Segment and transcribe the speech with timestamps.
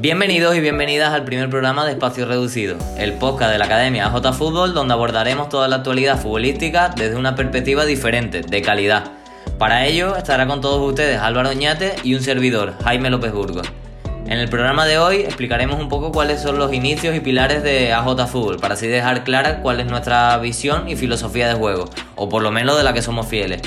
[0.00, 4.32] Bienvenidos y bienvenidas al primer programa de Espacio Reducido, el podcast de la Academia AJ
[4.32, 9.12] Fútbol donde abordaremos toda la actualidad futbolística desde una perspectiva diferente, de calidad.
[9.58, 13.70] Para ello estará con todos ustedes Álvaro Oñate y un servidor, Jaime López Burgos.
[14.24, 17.92] En el programa de hoy explicaremos un poco cuáles son los inicios y pilares de
[17.92, 22.30] AJ Fútbol, para así dejar clara cuál es nuestra visión y filosofía de juego, o
[22.30, 23.60] por lo menos de la que somos fieles.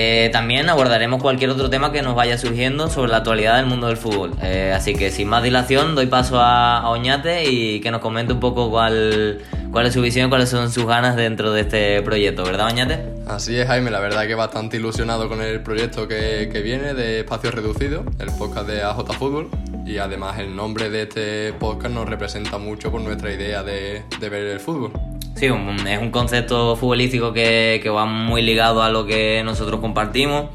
[0.00, 3.88] Eh, también abordaremos cualquier otro tema que nos vaya surgiendo sobre la actualidad del mundo
[3.88, 4.32] del fútbol.
[4.40, 8.38] Eh, así que sin más dilación doy paso a, Oñate y que nos comente un
[8.38, 9.42] poco cuál,
[9.84, 13.00] es su visión y cuáles son sus ganas dentro de este proyecto, ¿verdad Oñate?
[13.26, 17.18] Así es Jaime, la verdad que bastante ilusionado con el proyecto que, que viene de
[17.20, 19.50] Espacio Reducido, el podcast de AJ Fútbol
[19.84, 24.28] y además el nombre de este podcast nos representa mucho por nuestra idea de, de
[24.28, 24.92] ver el fútbol.
[25.38, 30.46] Sí, es un concepto futbolístico que, que va muy ligado a lo que nosotros compartimos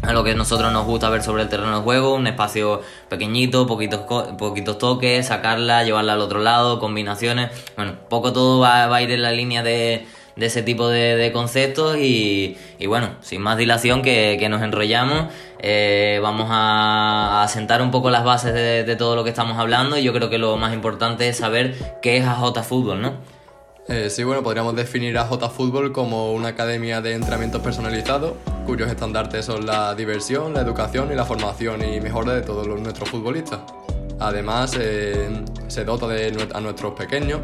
[0.00, 2.80] a lo que nosotros nos gusta ver sobre el terreno de juego, un espacio
[3.10, 4.00] pequeñito, poquitos,
[4.38, 7.50] poquitos toques, sacarla, llevarla al otro lado, combinaciones.
[7.76, 11.30] Bueno, poco todo va, va a ir en la línea de, de ese tipo de,
[11.32, 15.26] conceptos y, y, bueno, sin más dilación que, que nos enrollamos,
[15.60, 19.58] eh, vamos a, a, sentar un poco las bases de, de todo lo que estamos
[19.58, 23.12] hablando y yo creo que lo más importante es saber qué es AJ Fútbol, ¿no?
[23.88, 28.88] Eh, sí, bueno, podríamos definir a J Fútbol como una academia de entrenamientos personalizados, cuyos
[28.88, 33.08] estandartes son la diversión, la educación y la formación y mejora de todos los, nuestros
[33.08, 33.60] futbolistas.
[34.20, 35.28] Además, eh,
[35.66, 37.40] se dota de, a nuestros pequeños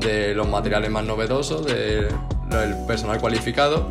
[0.00, 2.08] de los materiales más novedosos, del
[2.86, 3.88] personal cualificado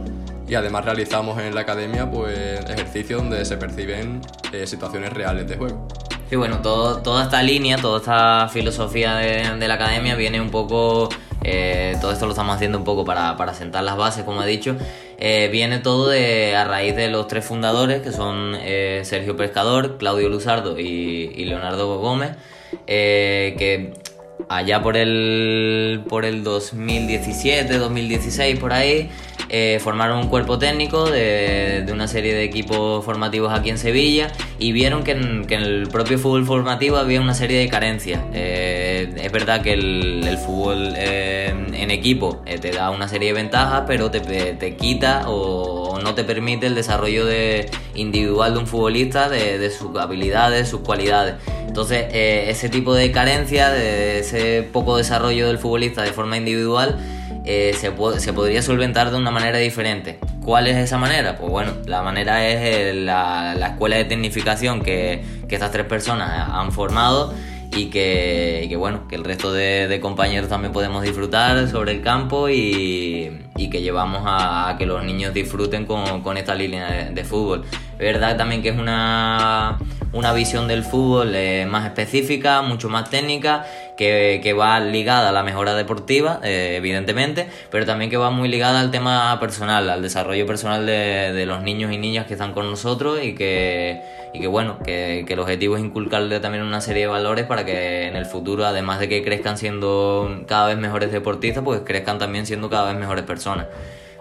[0.47, 5.57] y además realizamos en la academia pues, ejercicios donde se perciben eh, situaciones reales de
[5.57, 5.87] juego.
[6.29, 10.49] Sí, bueno, todo, toda esta línea, toda esta filosofía de, de la academia viene un
[10.49, 11.07] poco
[11.49, 14.47] eh, todo esto lo estamos haciendo un poco para, para sentar las bases, como he
[14.47, 14.75] dicho.
[15.17, 19.97] Eh, viene todo de, a raíz de los tres fundadores, que son eh, Sergio Pescador,
[19.97, 22.31] Claudio Luzardo y, y Leonardo Gómez,
[22.85, 23.93] que
[24.49, 29.09] allá por el, por el 2017, 2016, por ahí,
[29.49, 34.73] eh, formaron un cuerpo técnico de, una serie de equipos formativos aquí en Sevilla y
[34.73, 38.21] vieron que en, el propio fútbol formativo había una serie de carencias.
[38.33, 43.83] Eh, es verdad que el, fútbol eh, en equipo te da una serie de ventajas,
[43.87, 49.29] pero te, te quita o, no te permite el desarrollo de, individual de un futbolista,
[49.29, 51.35] de, de sus habilidades, sus cualidades.
[51.67, 56.97] Entonces, ese tipo de carencia, de ese poco desarrollo del futbolista de forma individual,
[57.49, 60.19] eh, se, se, podría solventar de una manera diferente.
[60.43, 61.37] ¿Cuál es esa manera?
[61.37, 65.85] Pues bueno, la manera es eh, la, la, escuela de tecnificación que, que, estas tres
[65.85, 67.33] personas han formado
[67.71, 72.49] y que, bueno, que el resto de, de, compañeros también podemos disfrutar sobre el campo
[72.49, 77.23] y, y que llevamos a, que los niños disfruten con, con esta línea de, de
[77.23, 77.63] fútbol.
[77.93, 79.77] Es verdad también que es una
[80.13, 83.65] una visión del fútbol eh, más específica, mucho más técnica,
[83.97, 88.47] que, que, va ligada a la mejora deportiva, eh, evidentemente, pero también que va muy
[88.47, 92.53] ligada al tema personal, al desarrollo personal de, de los niños y niñas que están
[92.53, 94.01] con nosotros y que,
[94.33, 98.07] y que bueno, que, el objetivo es inculcarle también una serie de valores para que
[98.07, 102.45] en el futuro, además de que crezcan siendo cada vez mejores deportistas, pues crezcan también
[102.45, 103.67] siendo cada vez mejores personas.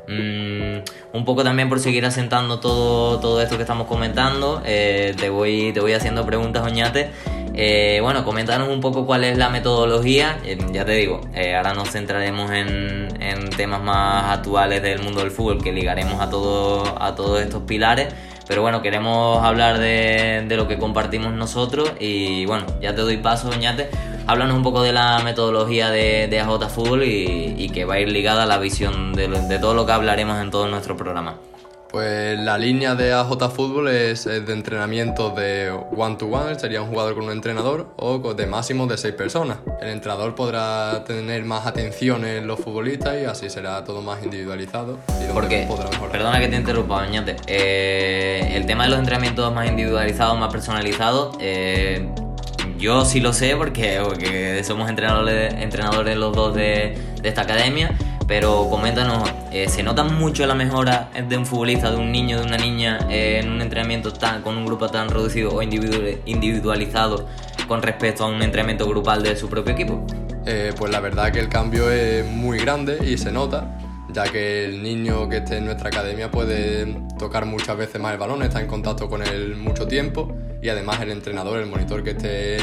[0.08, 0.78] Mm,
[1.14, 5.72] un poco también por seguir asentando todo, todo esto que estamos comentando, eh, te, voy,
[5.72, 7.10] te voy haciendo preguntas, Oñate.
[7.54, 10.38] Eh, bueno, coméntanos un poco cuál es la metodología.
[10.44, 11.22] Eh, ya te digo,
[11.56, 16.28] ahora nos centraremos en, en, temas más actuales del mundo del fútbol que ligaremos a,
[16.28, 18.14] todo, a todos estos pilares.
[18.46, 23.16] Pero bueno, queremos hablar de, de, lo que compartimos nosotros y bueno, ya te doy
[23.16, 23.88] paso, Oñate.
[24.28, 28.00] Háblanos un poco de la metodología de, de AJ Fútbol y, y, que va a
[28.00, 31.36] ir ligada a la visión de, de todo lo que hablaremos en todo nuestro programa.
[31.92, 37.14] Pues la línea de AJ Fútbol es de entrenamiento de one-to-one, -one, sería un jugador
[37.14, 39.58] con un entrenador, o de máximo de seis personas.
[39.80, 44.98] El entrenador podrá tener más atención en los futbolistas y así será todo más individualizado.
[45.22, 45.68] Y Porque,
[46.10, 47.36] perdona que te interrumpa, Bañate.
[47.46, 52.08] Eh, el tema de los entrenamientos más individualizados, más personalizados, eh,
[52.78, 57.96] yo sí lo sé porque, somos entrenadores, entrenadores los dos de, de esta academia
[58.26, 62.46] pero coméntanos, eh, ¿se nota mucho la mejora de un futbolista, de un niño, de
[62.46, 67.28] una niña eh, en un entrenamiento tan, con un grupo tan reducido o individualizado
[67.68, 70.04] con respecto a un entrenamiento grupal de su propio equipo?
[70.44, 73.78] Eh, pues la verdad que el cambio es muy grande y se nota,
[74.16, 76.86] ya que el niño que esté en nuestra academia puede
[77.18, 81.02] tocar muchas veces más el balón, está en contacto con él mucho tiempo y además
[81.02, 82.56] el entrenador, el monitor que esté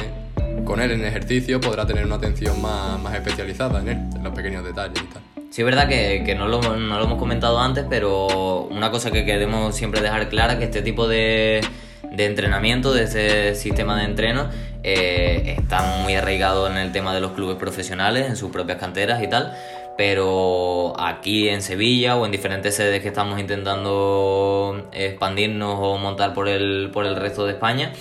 [0.65, 4.33] con él en ejercicio podrá tener una atención más, más especializada en él, en los
[4.33, 5.21] pequeños detalles y tal.
[5.51, 9.11] Sí, es verdad que, que no, lo, no, lo, hemos comentado antes, pero una cosa
[9.11, 11.61] que queremos siempre dejar clara es que este tipo de,
[12.11, 14.49] de entrenamiento, de ese sistema de entreno,
[14.81, 19.23] eh, está muy arraigado en el tema de los clubes profesionales, en sus propias canteras
[19.23, 19.55] y tal.
[19.95, 26.47] Pero aquí en Sevilla o en diferentes sedes que estamos intentando expandirnos o montar por
[26.47, 27.93] el, por el resto de España,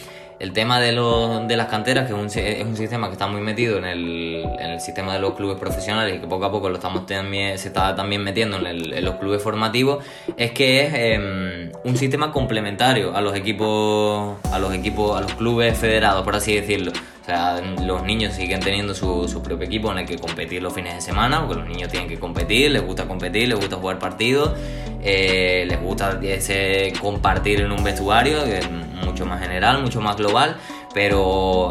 [0.43, 3.29] el tema de, los, de las canteras, que es un, es un, sistema que está
[3.29, 6.51] muy metido en el, en el, sistema de los clubes profesionales y que poco a
[6.51, 10.05] poco lo estamos también, se está también metiendo en, los clubes formativos,
[10.37, 15.33] es que es eh, un sistema complementario a los equipos, a los equipos, a los
[15.35, 16.91] clubes federados, por así decirlo.
[17.23, 20.97] O sea, los niños siguen teniendo su, propio equipo en el que competir los fines
[20.97, 24.59] de semana, porque los niños tienen que competir, les gusta competir, les gusta jugar partidos,
[25.01, 28.69] eh, les gusta ese compartir en un vestuario, que es
[29.05, 30.57] mucho más general, mucho más global,
[30.95, 31.71] pero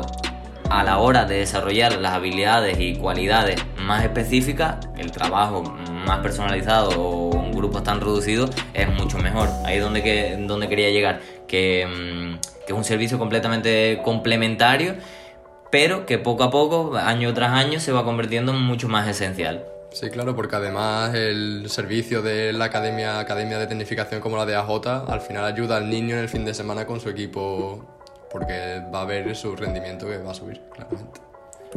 [0.70, 6.92] a la hora de desarrollar las habilidades y cualidades más específicas, el trabajo más personalizado
[6.92, 9.50] o un grupo tan reducido es mucho mejor.
[9.66, 14.96] Ahí es donde, que, donde quería llegar, que, que es un servicio completamente complementario
[15.72, 19.66] pero que poco a poco, año tras año, se va convirtiendo en mucho más esencial.
[19.92, 24.56] Sí, claro, porque además el servicio de la academia, academia de tecnificación como la de
[24.56, 27.86] AJ al final ayuda al niño en el fin de semana con su equipo
[28.32, 31.20] porque va a ver su rendimiento que va a subir, claramente.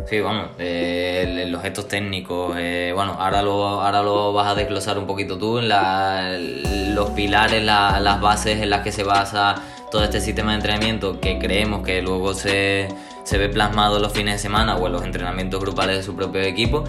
[0.09, 4.99] Sí, vamos, eh, los gestos técnicos, eh, bueno, ahora lo, ahora lo vas a desglosar
[4.99, 9.55] un poquito tú, la, los pilares, la, las bases en las que se basa
[9.91, 12.89] todo este sistema de entrenamiento que creemos que luego se,
[13.25, 16.43] se ve plasmado los fines de semana o en los entrenamientos grupales de su propio
[16.43, 16.85] equipo.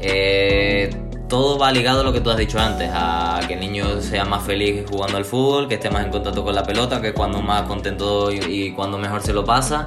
[0.00, 0.90] Eh,
[1.28, 4.24] todo va ligado a lo que tú has dicho antes, a que el niño sea
[4.24, 7.40] más feliz jugando al fútbol, que esté más en contacto con la pelota, que cuando
[7.40, 9.86] más contento y, y cuando mejor se lo pasa.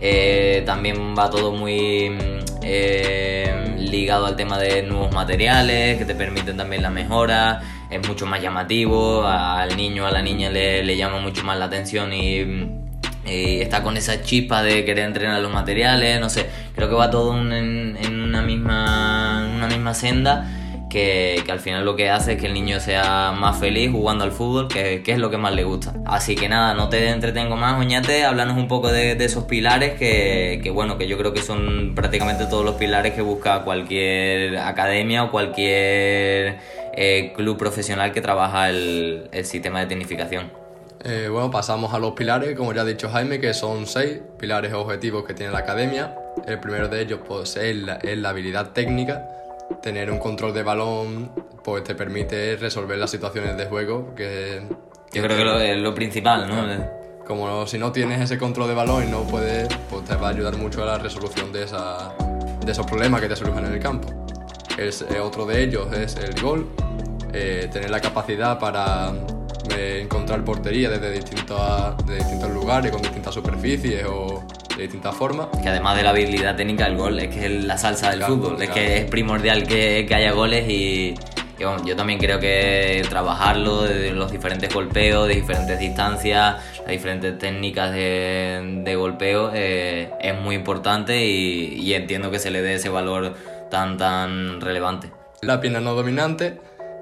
[0.00, 2.16] Eh, también va todo muy
[2.62, 7.62] eh, ligado al tema de nuevos materiales que te permiten también la mejora.
[7.90, 11.66] Es mucho más llamativo, al niño, a la niña le, le llama mucho más la
[11.66, 12.85] atención y
[13.26, 17.10] y está con esa chispa de querer entrenar los materiales, no sé, creo que va
[17.10, 20.46] todo en, una, misma, una misma senda
[20.88, 24.24] que, que, al final lo que hace es que el niño sea más feliz jugando
[24.24, 25.94] al fútbol, que, que, es lo que más le gusta.
[26.04, 29.94] Así que nada, no te entretengo más, Oñate, háblanos un poco de, de esos pilares
[29.94, 34.58] que, que, bueno, que yo creo que son prácticamente todos los pilares que busca cualquier
[34.58, 36.58] academia o cualquier
[36.94, 40.65] eh, club profesional que trabaja el, el sistema de tecnificación.
[41.04, 44.72] Eh, bueno, pasamos a los pilares, como ya ha dicho Jaime, que son seis pilares
[44.72, 46.14] objetivos que tiene la academia.
[46.46, 49.28] El primero de ellos pues, es, la, es la habilidad técnica.
[49.82, 51.30] Tener un control de balón
[51.62, 54.14] pues, te permite resolver las situaciones de juego.
[54.14, 54.62] Que,
[55.12, 57.06] Yo creo que lo, es lo principal, ¿no?
[57.26, 60.30] Como si no tienes ese control de balón y no puedes, pues te va a
[60.30, 62.14] ayudar mucho a la resolución de, esa,
[62.64, 64.08] de esos problemas que te surgen en el campo.
[64.78, 66.68] Es, eh, otro de ellos es el gol,
[67.32, 69.12] eh, tener la capacidad para
[69.68, 74.44] de encontrar portería desde distintos, de distintos lugares, con distintas superficies o
[74.76, 75.48] de distintas formas.
[75.62, 78.34] Que además de la habilidad técnica, el gol es que es la salsa del claro,
[78.34, 78.64] fútbol, claro.
[78.64, 81.14] es que es primordial que, que haya goles y,
[81.58, 86.88] y bueno, yo también creo que trabajarlo de los diferentes golpeos, de diferentes distancias, las
[86.88, 92.60] diferentes técnicas de, de golpeo eh, es muy importante y, y entiendo que se le
[92.60, 93.34] dé ese valor
[93.70, 95.10] tan tan relevante.
[95.40, 96.58] La pierna no dominante,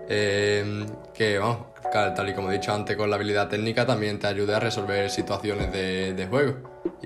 [0.09, 1.59] eh, que vamos,
[1.95, 5.11] tal y como he dicho antes, con la habilidad técnica también te ayuda a resolver
[5.11, 6.57] situaciones de, de juego.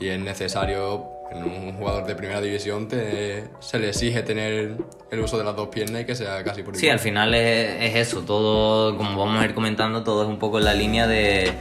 [0.01, 4.77] Y es necesario, en un jugador de primera división, te, se le exige tener
[5.11, 6.81] el uso de las dos piernas y que sea casi por igual.
[6.81, 10.39] Sí, al final es, es, eso, todo, como vamos a ir comentando, todo es un
[10.39, 11.53] poco en la línea de,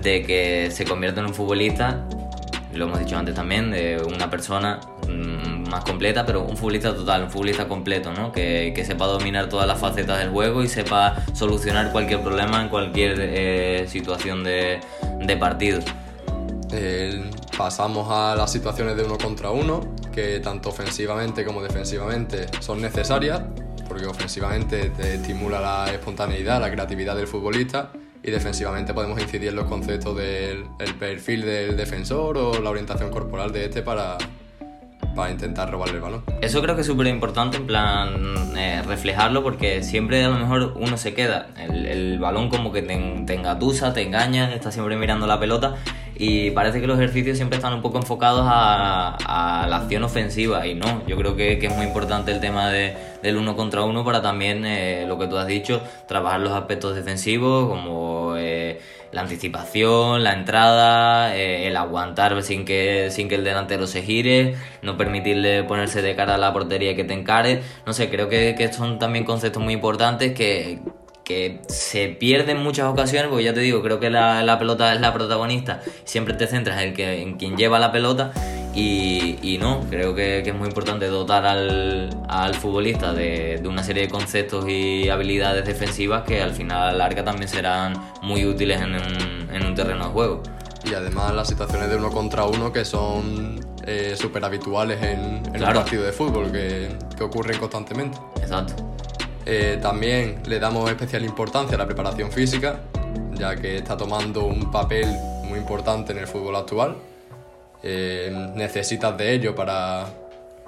[0.00, 2.06] de que se convierte en un futbolista
[2.74, 4.80] lo hemos dicho antes también, de una persona
[5.70, 8.30] más completa, pero un futbolista total, un futbolista completo, ¿no?
[8.32, 12.68] Que, que sepa dominar todas las facetas del juego y sepa solucionar cualquier problema en
[12.68, 14.80] cualquier eh, situación de,
[15.20, 15.80] de partido.
[16.72, 22.80] Eh, pasamos a las situaciones de uno contra uno, que tanto ofensivamente como defensivamente son
[22.80, 23.42] necesarias,
[23.88, 27.90] porque ofensivamente te estimula la espontaneidad, la creatividad del futbolista
[28.22, 33.10] y defensivamente podemos incidir en los conceptos del el perfil del defensor o la orientación
[33.10, 34.16] corporal de este para,
[35.14, 36.22] para intentar robarle el balón.
[36.40, 40.74] Eso creo que es súper importante, en plan, eh, reflejarlo, porque siempre a lo mejor
[40.76, 44.96] uno se queda, el, el balón como que te, te, engatusa, te engaña, está siempre
[44.96, 45.76] mirando la pelota
[46.14, 50.74] y parece que los ejercicios siempre están un poco enfocados a, la acción ofensiva y
[50.74, 54.04] no, yo creo que, que, es muy importante el tema de, del uno contra uno
[54.04, 58.36] para también, eh, lo que tú has dicho, trabajar los aspectos defensivos como...
[58.36, 58.51] Eh,
[59.12, 64.56] la anticipación, la entrada, eh, el aguantar sin que, sin que el delantero se gire,
[64.80, 67.62] no permitirle ponerse de cara a la portería que te encare.
[67.86, 70.80] No sé, creo que, que son también conceptos muy importantes que,
[71.24, 74.92] que se pierde en muchas ocasiones, porque ya te digo, creo que la, la pelota
[74.94, 78.32] es la protagonista, siempre te centras en, que, en quien lleva la pelota
[78.74, 83.68] y, y no, creo que, que, es muy importante dotar al, al futbolista de, de,
[83.68, 87.94] una serie de conceptos y habilidades defensivas que al final a la larga también serán
[88.22, 90.42] muy útiles en un, en un terreno de juego.
[90.84, 95.52] Y además las situaciones de uno contra uno que son eh, súper habituales en, en
[95.52, 95.78] claro.
[95.78, 98.18] un partido de fútbol, que, que ocurren constantemente.
[98.40, 98.74] Exacto.
[99.44, 102.80] Eh, también le damos especial importancia a la preparación física,
[103.34, 105.06] ya que está tomando un papel
[105.44, 106.96] muy importante en el fútbol actual.
[107.82, 110.06] Eh, necesitas de ello para,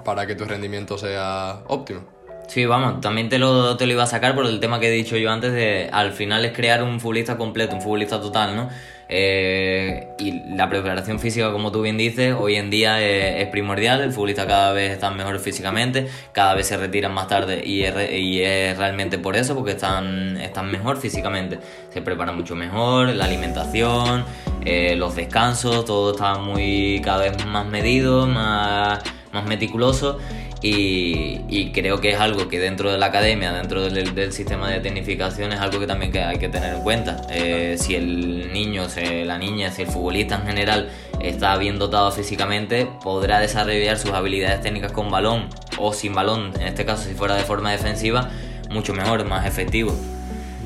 [0.03, 2.01] para que tu rendimiento sea óptimo.
[2.47, 4.91] Sí, vamos, también te lo, te lo iba a sacar por el tema que he
[4.91, 8.69] dicho yo antes de al final es crear un futbolista completo, un futbolista total, ¿no?
[9.07, 14.01] Eh, y la preparación física, como tú bien dices, hoy en día es, primordial.
[14.01, 17.93] El futbolista cada vez está mejor físicamente, cada vez se retiran más tarde y es,
[18.11, 21.59] y es realmente por eso, porque están, están mejor físicamente.
[21.93, 24.25] Se preparan mucho mejor, la alimentación,
[24.65, 30.19] eh, los descansos, todo está muy cada vez más medido, más, más meticuloso.
[30.61, 34.69] Y, y, creo que es algo que dentro de la academia, dentro del, del, sistema
[34.69, 37.21] de tecnificación, es algo que también que hay que tener en cuenta.
[37.29, 40.89] Eh, si el niño, si la niña, si el futbolista en general
[41.21, 46.67] está bien dotado físicamente, podrá desarrollar sus habilidades técnicas con balón o sin balón, en
[46.67, 48.31] este caso si fuera de forma defensiva,
[48.69, 49.95] mucho mejor, más efectivo.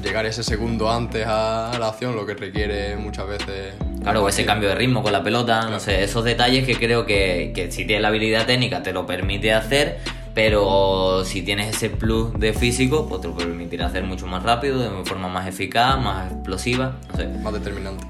[0.04, 4.46] Llegar ese segundo antes a la acción, lo que requiere muchas veces Claro, o ese
[4.46, 7.86] cambio de ritmo con la pelota, no sé, esos detalles que creo que, que si
[7.86, 10.00] tienes la habilidad técnica te lo permite hacer,
[10.34, 14.80] pero si tienes ese plus de físico, pues te lo permitirá hacer mucho más rápido,
[14.80, 17.28] de forma más eficaz, más explosiva, no sé.
[17.28, 18.06] Más determinante.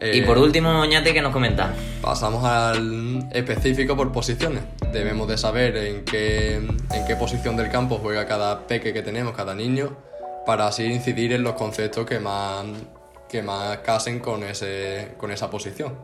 [0.00, 1.70] Eh, y por último, Ñate, ¿qué nos comentas?
[2.00, 4.62] Pasamos al específico por posiciones.
[4.92, 9.34] Debemos de saber en qué, en qué posición del campo juega cada peque que tenemos,
[9.34, 9.96] cada niño,
[10.46, 12.64] para así incidir en los conceptos que más
[13.30, 15.94] que más casen con, ese, con esa posición.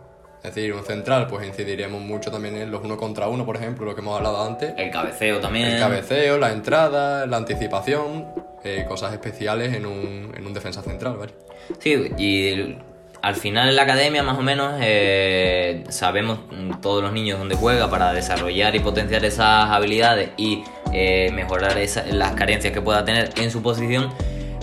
[0.42, 3.85] Es decir, un central, pues incidiremos mucho también en los uno contra uno, por ejemplo,
[3.85, 4.75] lo que hemos hablado antes.
[4.76, 5.66] El cabeceo también.
[5.66, 8.26] El cabeceo, la entrada, la anticipación,
[8.62, 11.33] eh, cosas especiales en un, en un defensa central, ¿vale?
[11.80, 12.76] Sí, y
[13.23, 16.38] al final en la academia más o menos eh, sabemos
[16.80, 22.04] todos los niños dónde juega para desarrollar y potenciar esas habilidades y eh, mejorar esa,
[22.06, 24.12] las carencias que pueda tener en su posición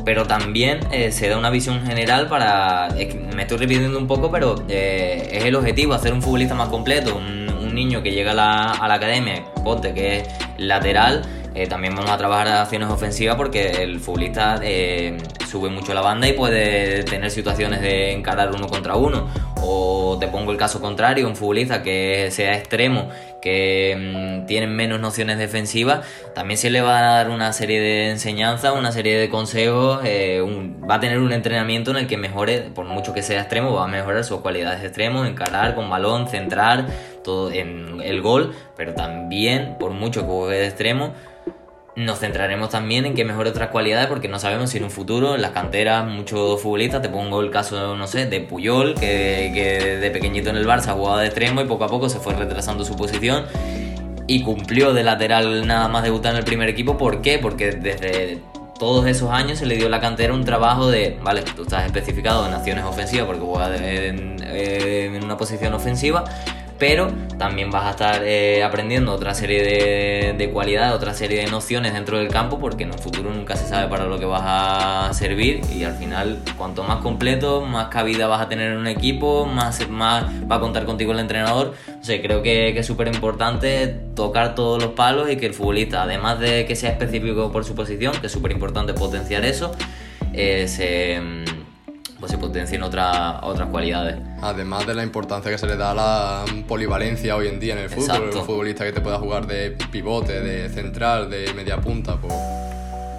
[0.06, 2.90] pero también eh, se da una visión general para.
[3.36, 7.16] me estoy repitiendo un poco, pero eh, es el objetivo, hacer un futbolista más completo.
[7.16, 7.44] Un,
[7.74, 8.36] niño que llega a
[8.88, 10.28] la, academia, ponte que es
[10.60, 11.24] lateral,
[11.56, 14.62] eh, también vamos a trabajar acciones ofensivas porque el futbolista
[15.50, 19.28] sube mucho la banda y puede tener situaciones de encarar uno contra uno.
[19.64, 23.10] O te pongo el caso contrario, un futbolista que sea extremo,
[23.44, 28.10] que mmm, tiene menos nociones defensivas, también se le va a dar una serie de
[28.10, 32.16] enseñanzas, una serie de consejos, eh, un, va a tener un entrenamiento en el que
[32.16, 35.90] mejore, por mucho que sea extremo, va a mejorar sus cualidades de extremo, encarar con
[35.90, 36.88] balón, centrar,
[37.22, 41.14] todo en el gol, pero también, por mucho que juegue de extremo,
[41.96, 45.36] nos centraremos también en que mejore otras cualidades porque no sabemos si en un futuro
[45.36, 49.98] en las canteras muchos futbolistas, te pongo el caso, no sé, de Puyol, que, que
[49.98, 52.84] de pequeñito en el Barça jugaba de extremo y poco a poco se fue retrasando
[52.84, 53.46] su posición
[54.28, 56.98] y cumplió de lateral nada más debutar en el primer equipo.
[56.98, 57.40] ¿Por qué?
[57.40, 58.40] Porque desde
[58.80, 61.86] todos esos años se le dio a la cantera un trabajo de, vale, tú estás
[61.86, 66.24] especificado en acciones ofensivas porque juegas en, en una posición ofensiva,
[66.80, 71.52] pero también vas a estar eh, aprendiendo otra serie de, de, cualidades, otra serie de
[71.52, 74.44] nociones dentro del campo, porque en un futuro nunca se sabe para lo que vas
[74.44, 78.88] a servir y al final cuanto más completo, más cabida vas a tener en un
[78.88, 81.74] equipo, más, más va a contar contigo el entrenador.
[82.00, 85.54] O sea, creo que, que es súper importante tocar todos los palos y que el
[85.54, 89.72] futbolista, además de que sea específico por su posición, que es súper importante potenciar eso,
[90.34, 91.22] eh, se
[92.24, 94.16] pues se potencien otra, otras cualidades.
[94.42, 97.80] Además de la importancia que se le da a la polivalencia hoy en día en
[97.80, 98.40] el fútbol, Exacto.
[98.40, 102.34] un futbolista que te pueda jugar de pivote, de central, de media punta, pues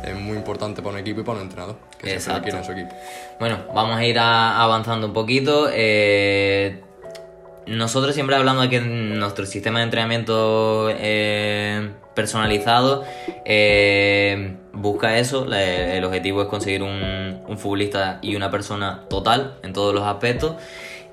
[0.04, 2.64] es muy importante para un equipo y para un entrenador, que siempre lo quiere en
[2.64, 2.94] su equipo.
[3.38, 5.68] Bueno, vamos a ir a, avanzando un poquito.
[5.70, 6.80] Eh,
[7.66, 13.04] nosotros siempre hablamos de que nuestro sistema de entrenamiento eh, personalizado
[13.44, 15.46] eh, busca eso.
[15.52, 20.56] El objetivo es conseguir un, futbolista y una persona total en todos los aspectos.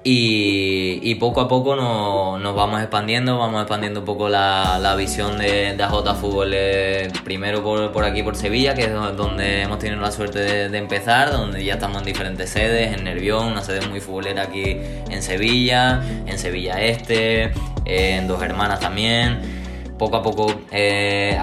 [0.03, 5.75] Y, poco a poco no, nos vamos expandiendo, vamos expandiendo un poco la, visión de,
[5.75, 6.51] de AJ Fútbol.
[6.55, 10.69] Eh, primero por, por, aquí, por Sevilla, que es donde hemos tenido la suerte de,
[10.69, 14.77] de, empezar, donde ya estamos en diferentes sedes, en Nervión, una sede muy futbolera aquí
[15.09, 17.51] en Sevilla, en Sevilla Este,
[17.85, 19.60] en Dos Hermanas también
[20.01, 21.38] poco a poco eh,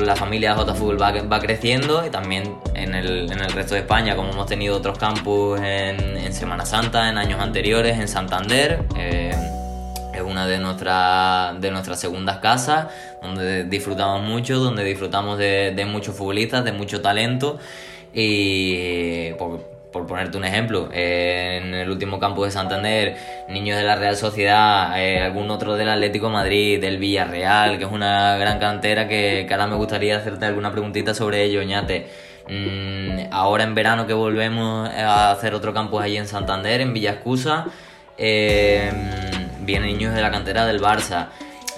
[0.00, 4.46] la familia AJ Fútbol va, creciendo y también en el, resto de España, como hemos
[4.46, 8.80] tenido otros campus en, Semana Santa, en años anteriores, en Santander.
[8.96, 9.32] Eh,
[10.12, 12.88] es una de, nuestra, de nuestras segundas casas,
[13.22, 17.60] donde disfrutamos mucho, donde disfrutamos de, muchos futbolistas, de mucho talento.
[18.12, 23.16] Y por, por ponerte un ejemplo, en el último campus de Santander,
[23.48, 27.92] niños de la Real Sociedad, eh, algún otro del Atlético Madrid, del Villarreal, que es
[27.92, 32.06] una gran cantera que, que ahora me gustaría hacerte alguna preguntita sobre ello, ñate.
[32.48, 37.12] Mm, ahora en verano que volvemos a hacer otro campus allí en Santander, en Villa
[37.12, 37.66] Escusa,
[38.18, 38.90] eh,
[39.60, 41.28] vienen niños de la cantera del Barça.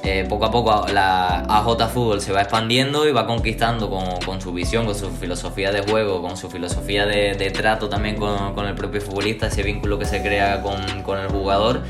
[0.06, 4.38] Eh, poco a poco la AJ Fútbol se va expandiendo y va conquistando con, con,
[4.38, 8.66] su visión, con su filosofía de juego, con su filosofía de, trato también con, con,
[8.66, 11.80] el propio futbolista, ese vínculo que se crea con, con el jugador,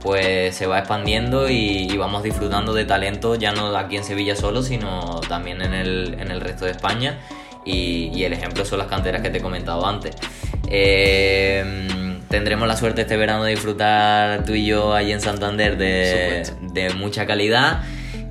[0.00, 4.36] pues se va expandiendo y, y, vamos disfrutando de talento, ya no aquí en Sevilla
[4.36, 7.20] solo, sino también en el, en el resto de España.
[7.64, 10.14] Y, y, el ejemplo son las canteras que te he comentado antes.
[10.68, 11.64] Eh,
[12.32, 16.94] tendremos la suerte este verano de disfrutar tú y yo allí en Santander de, de
[16.94, 17.82] mucha calidad.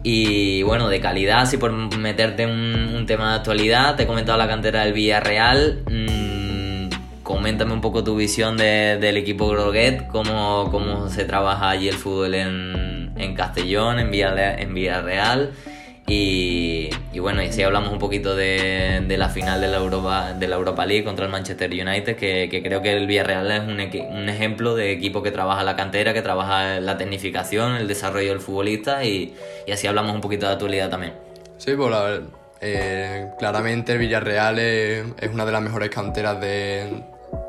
[0.02, 4.08] Y bueno, de calidad, si por meterte en un, un, tema de actualidad, te he
[4.08, 5.84] comentado la cantera del Villarreal.
[5.88, 6.90] Mmm,
[7.22, 11.96] coméntame un poco tu visión de, del equipo Groguet, cómo, cómo se trabaja allí el
[11.96, 14.00] fútbol en, en Castellón.
[14.00, 15.52] En Villarreal
[16.08, 16.90] y,
[17.20, 20.86] bueno, y si hablamos un poquito de, la final de la, Europa, de la Europa
[20.86, 25.22] League contra el Manchester United, que, creo que el Villarreal es un, ejemplo de equipo
[25.24, 29.36] que trabaja la cantera, que trabaja la tecnificación, el desarrollo del futbolista y,
[29.72, 31.14] así hablamos un poquito de actualidad también.
[31.58, 32.22] Sí, pues a ver,
[32.60, 37.04] eh, claramente el Villarreal es, una de las mejores canteras de,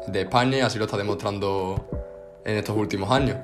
[0.06, 1.88] de España y así lo está demostrando
[2.44, 3.38] en estos últimos años,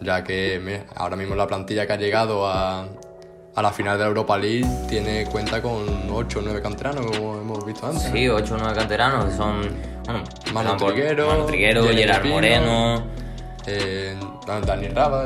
[0.00, 2.88] ya que ahora mismo la plantilla que ha llegado a,
[3.56, 7.38] a la final de la Europa League tiene cuenta con 8 o 9 canteranos, como
[7.38, 8.10] hemos visto antes.
[8.12, 9.60] Sí, 8 o 9 canteranos, que son
[10.04, 10.22] bueno,
[10.52, 13.02] Manu Triguero, Manu Triguero Gerard Pino, Moreno.
[13.66, 14.14] Eh,
[14.46, 15.24] Dani Raba.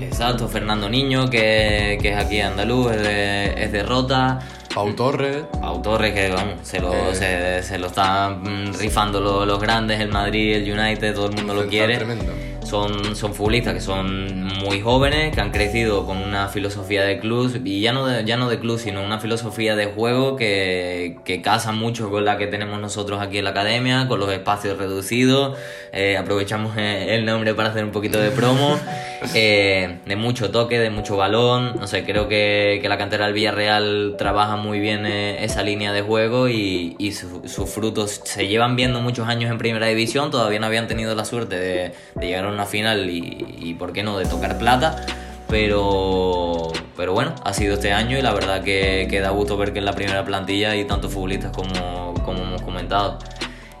[0.00, 4.38] Exacto, Fernando Niño, que, que es aquí andaluz, es de, es de Rota.
[4.74, 5.44] Pau Torres.
[5.60, 7.14] Pau Torres, que vamos, se lo, eh.
[7.14, 11.54] se, se, lo están rifando los, los, grandes, el Madrid, el United, todo el mundo
[11.54, 11.96] lo quiere.
[11.96, 12.49] Tremendo.
[12.70, 17.60] Son, son futbolistas que son muy jóvenes, que han crecido con una filosofía de club,
[17.64, 21.42] y ya no de, ya no de club, sino una filosofía de juego que, que
[21.42, 25.58] casa mucho con la que tenemos nosotros aquí en la academia, con los espacios reducidos.
[25.92, 28.78] Eh, aprovechamos el nombre para hacer un poquito de promo.
[29.34, 31.76] Eh, de mucho toque, de mucho balón.
[31.78, 35.92] No sé, creo que, que la cantera del Villarreal trabaja muy bien eh, esa línea
[35.92, 40.30] de juego y, y su, sus frutos se llevan viendo muchos años en primera división.
[40.30, 44.18] Todavía no habían tenido la suerte de, llegar a una final y, ¿por qué no?,
[44.18, 45.04] de tocar plata.
[45.48, 49.80] Pero, pero bueno, ha sido este año y la verdad que, da gusto ver que
[49.80, 53.18] en la primera plantilla hay tantos futbolistas como, como hemos comentado.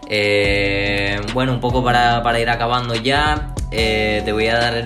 [0.08, 4.84] Eh, bueno, un poco para, para ir acabando ya, te voy a dar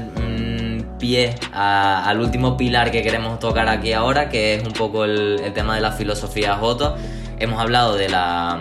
[1.05, 5.39] pie a, al último pilar que queremos tocar aquí ahora, que es un poco el,
[5.45, 6.97] el tema de la filosofía J.
[7.39, 8.59] Hemos hablado de la,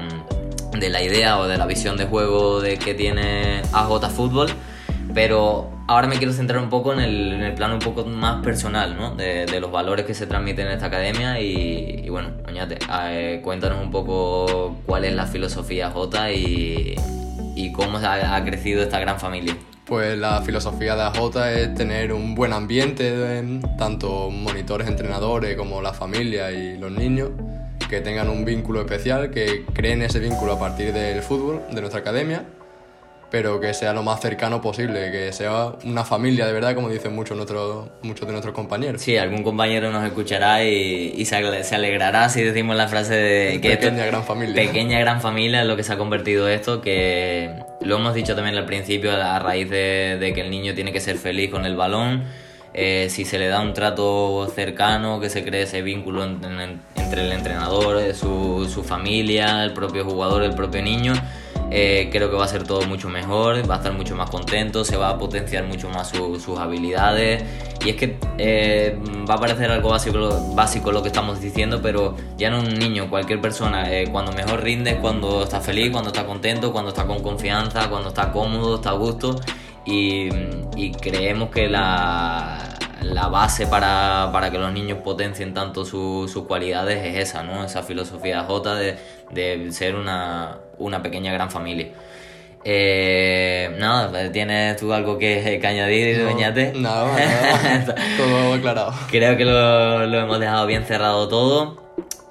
[0.77, 4.49] de la idea o de la visión de juego de que tiene AJ Fútbol,
[5.13, 8.43] pero ahora me quiero centrar un poco en el, en el plano un poco más
[8.43, 9.15] personal, ¿no?
[9.15, 12.77] De, de, los valores que se transmiten en esta academia y, y bueno, Oñate,
[13.07, 16.95] eh, cuéntanos un poco cuál es la filosofía J y,
[17.55, 19.55] y cómo ha, ha, crecido esta gran familia.
[19.85, 25.81] Pues la filosofía de AJ es tener un buen ambiente, de, tanto monitores, entrenadores como
[25.81, 27.31] la familia y los niños,
[27.89, 31.99] que tengan un vínculo especial, que creen ese vínculo a partir del fútbol, de nuestra
[31.99, 32.45] academia
[33.33, 37.15] pero que sea lo más cercano posible, que sea una familia de verdad, como dicen
[37.15, 39.01] muchos, nuestros, muchos de nuestros compañeros.
[39.01, 43.71] Sí, algún compañero nos escuchará y, y se, alegrará si decimos la frase de que
[43.71, 44.53] pequeña esto, gran familia.
[44.53, 47.49] Pequeña gran familia es lo que se ha convertido esto, que
[47.81, 50.99] lo hemos dicho también al principio a raíz de, de que el niño tiene que
[50.99, 52.25] ser feliz con el balón.
[52.75, 56.81] Eh, si se le da un trato cercano, que se cree ese vínculo en, en,
[56.97, 61.13] entre el entrenador, su, su familia, el propio jugador, el propio niño,
[61.75, 64.85] eh, creo que va a ser todo mucho mejor, va a estar mucho más contento,
[64.85, 67.43] se va a potenciar mucho más su, sus habilidades.
[67.83, 68.95] Y es que eh,
[69.27, 73.09] va a parecer algo básico, básico lo que estamos diciendo, pero ya no un niño,
[73.09, 77.07] cualquier persona, eh, cuando mejor rinde es cuando está feliz, cuando está contento, cuando está
[77.07, 79.41] con confianza, cuando está cómodo, está a gusto.
[79.83, 80.29] Y,
[81.01, 87.03] creemos que la, la base para, para, que los niños potencien tanto sus su cualidades
[87.03, 87.63] es esa, ¿no?
[87.65, 88.97] Esa filosofía J de,
[89.31, 91.87] de ser una, una pequeña gran familia.
[92.65, 96.73] Eh, nada, ¿tienes tú algo que, que añadir, No, Oñate?
[96.75, 97.95] Nada, nada.
[98.17, 98.93] Todo aclarado.
[99.09, 101.83] Creo que lo, lo hemos dejado bien cerrado todo.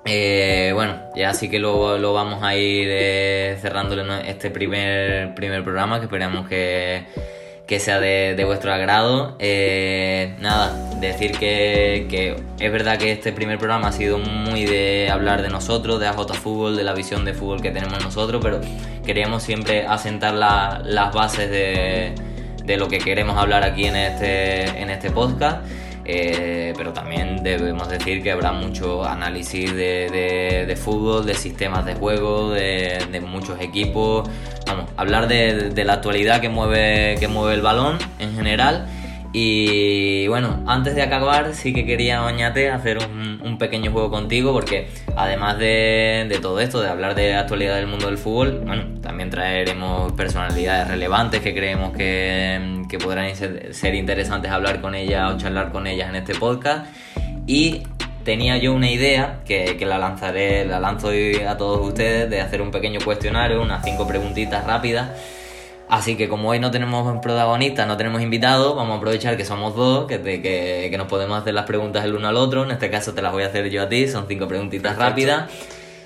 [0.05, 4.16] Eh, bueno, ya sí que lo, lo vamos a ir eh, cerrándole ¿no?
[4.18, 7.05] este primer, primer programa que esperamos que,
[7.66, 9.37] que sea de, vuestro agrado.
[9.38, 15.09] Eh, nada, decir que, que es verdad que este primer programa ha sido muy de
[15.11, 18.61] hablar de nosotros, de AJ Fútbol, de la visión de fútbol que tenemos nosotros, pero
[19.07, 22.14] queríamos siempre asentar la- las bases de,
[22.64, 25.64] de lo que queremos hablar aquí en este, en este podcast.
[26.05, 31.95] Eh, pero también debemos decir que habrá mucho análisis de, de- fútbol, de sistemas de
[31.95, 34.29] juego, de, de muchos equipos.
[34.67, 38.87] Vamos, hablar de la actualidad que mueve, que mueve el balón en general.
[39.35, 44.88] Y bueno, antes de acabar, sí que quería, Oñate, hacer un, pequeño juego contigo, porque
[45.16, 49.31] además de, todo esto, de hablar de la actualidad del mundo del fútbol, bueno, también
[49.31, 55.38] traeremos personalidades relevantes que creemos que, que podrán ser, ser interesantes hablar con ellas o
[55.38, 56.87] charlar con ellas en este podcast.
[57.47, 57.83] Y
[58.25, 62.40] tenía yo una idea que, que la lanzaré, la lanzo hoy a todos ustedes, de
[62.40, 65.11] hacer un pequeño cuestionario, unas cinco preguntitas rápidas.
[65.94, 69.76] Así que como hoy no tenemos protagonistas, no tenemos invitados, vamos a aprovechar que somos
[69.76, 72.64] dos, que, te- que, que nos podemos hacer las preguntas el uno al otro.
[72.64, 75.11] En este caso te las voy a hacer yo a ti, son cinco preguntitas Perfecto.
[75.11, 75.50] rápidas.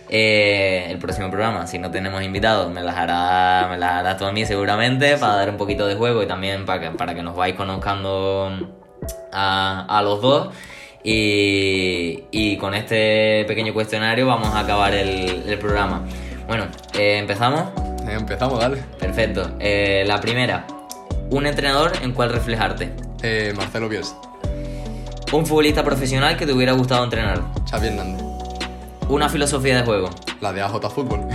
[0.09, 4.25] Eh, el próximo programa, si no tenemos invitados, me las hará, me las harás tú
[4.25, 7.23] a mí seguramente, para dar un poquito de juego y también para que, para que
[7.23, 8.51] nos vais conozcando
[9.33, 10.49] a, a los dos.
[11.05, 16.03] Y, y con este pequeño cuestionario vamos a acabar el, el programa.
[16.49, 16.65] Bueno,
[16.99, 17.86] eh, empezamos.
[18.09, 18.79] Empezamos, dale.
[18.99, 19.51] Perfecto.
[19.59, 20.67] Eh, la primera,
[21.31, 22.93] un entrenador en cual reflejarte.
[23.23, 24.17] Eh, Marcelo Bielsa,
[25.33, 27.43] Un futbolista profesional que te hubiera gustado entrenar.
[27.71, 28.23] Xavi Hernández,
[29.09, 30.11] Una filosofía de juego.
[30.41, 31.21] la de AJ Fútbol,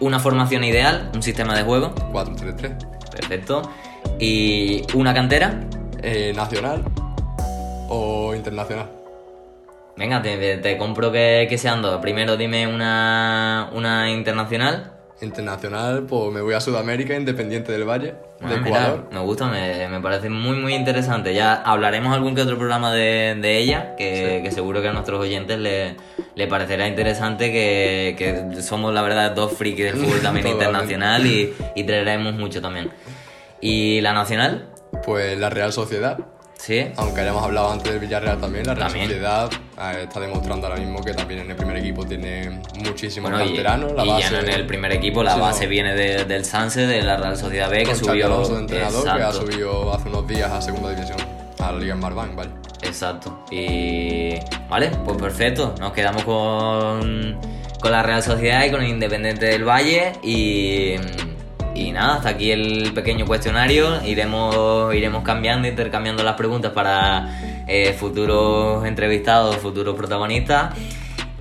[0.00, 1.94] Una formación ideal, un sistema de juego.
[2.12, 2.76] 4-3-3.
[3.10, 3.62] Perfecto.
[4.18, 5.60] Y una cantera.
[6.02, 6.84] Eh, nacional
[7.88, 8.90] o internacional.
[9.96, 12.00] Venga, te, te compro que, que sean dos.
[12.00, 14.90] Primero dime una, una internacional.
[15.20, 19.08] Internacional, pues me voy a Sudamérica, Independiente del Valle, Ah, de mira, Ecuador.
[19.12, 21.32] me gusta, me, me parece muy muy interesante.
[21.32, 25.20] Ya hablaremos algún que otro programa de, de ella, que, que seguro que a nuestros
[25.20, 25.96] oyentes le,
[26.34, 31.54] le parecerá interesante que, que somos la verdad dos frikis del fútbol también internacional y,
[31.76, 32.90] y traeremos mucho también.
[33.60, 34.68] ¿Y la nacional?
[35.06, 36.18] Pues la Real Sociedad,
[36.64, 36.86] Sí.
[36.96, 39.08] aunque hayamos hablado antes del Villarreal también, la Real También.
[39.08, 43.44] Sociedad eh, está demostrando ahora mismo que también en el primer equipo tiene muchísimos Bueno,
[43.44, 43.54] y.
[43.58, 46.86] La y base, ya no en el primer equipo, la base viene de- del Sanse,
[46.86, 48.26] de la Real Sociedad B, que subió.
[48.26, 51.18] Alonso de entrenador, que ha subido hace unos días a segunda división,
[51.58, 52.50] a la Liga en Marbank, vale.
[52.82, 53.44] Exacto.
[53.50, 54.36] Y.
[54.70, 55.74] Vale, pues perfecto.
[55.78, 57.38] Nos quedamos con,
[57.78, 60.12] con la Real Sociedad y con el Independiente del Valle.
[60.22, 60.94] Y.
[61.74, 64.02] Y nada, hasta aquí el pequeño cuestionario.
[64.04, 70.74] Iremos, iremos cambiando, intercambiando las preguntas para eh, futuros entrevistados, futuros protagonistas.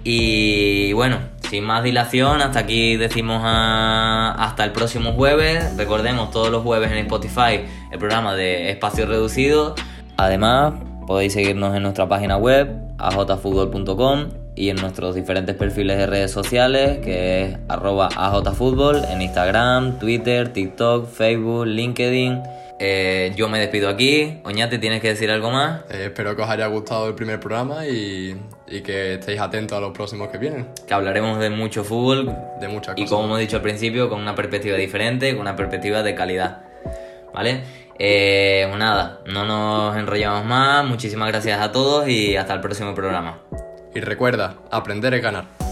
[0.03, 1.17] Y bueno,
[1.49, 5.77] sin más dilación, hasta aquí decimos a- hasta el próximo jueves.
[5.77, 9.75] Recordemos todos los jueves en Spotify el programa de Espacio Reducido.
[10.17, 10.73] Además,
[11.07, 16.99] podéis seguirnos en nuestra página web, ajfutbol.com y en nuestros diferentes perfiles de redes sociales,
[16.99, 22.41] que es arroba ajfutbol en Instagram, Twitter, TikTok, Facebook, LinkedIn.
[22.79, 24.41] Eh, yo me despido aquí.
[24.43, 25.81] Oñate, ¿tienes que decir algo más?
[25.89, 28.35] Eh, espero que os haya gustado el primer programa y,
[28.67, 32.67] y que estéis atentos a los próximos que vienen, Que hablaremos de mucho fútbol, de
[32.67, 33.09] muchas Y cosas.
[33.11, 36.63] como hemos dicho al principio, con una perspectiva diferente, con una perspectiva de calidad.
[37.33, 37.63] ¿Vale?
[37.99, 40.83] Eh, pues nada, no nos enrollamos más.
[40.85, 43.39] Muchísimas gracias a todos y hasta el próximo programa.
[43.95, 45.62] Y recuerda, aprender es ganar.